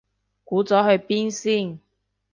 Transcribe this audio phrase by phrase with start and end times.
[0.43, 1.79] 估咗去邊先